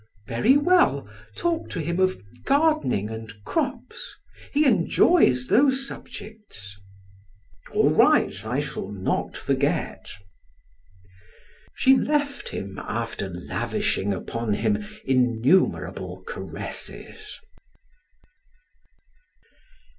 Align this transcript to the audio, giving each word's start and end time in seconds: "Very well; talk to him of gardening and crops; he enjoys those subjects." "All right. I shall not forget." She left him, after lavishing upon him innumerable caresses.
"Very 0.25 0.57
well; 0.57 1.07
talk 1.35 1.69
to 1.69 1.79
him 1.79 1.99
of 1.99 2.19
gardening 2.43 3.11
and 3.11 3.31
crops; 3.43 4.17
he 4.51 4.65
enjoys 4.65 5.45
those 5.45 5.85
subjects." 5.87 6.75
"All 7.75 7.91
right. 7.91 8.33
I 8.43 8.61
shall 8.61 8.89
not 8.89 9.37
forget." 9.37 10.11
She 11.75 11.95
left 11.95 12.49
him, 12.49 12.79
after 12.79 13.29
lavishing 13.29 14.11
upon 14.11 14.53
him 14.53 14.83
innumerable 15.05 16.23
caresses. 16.25 17.39